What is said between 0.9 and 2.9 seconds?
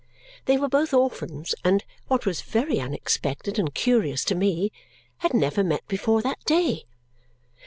orphans and (what was very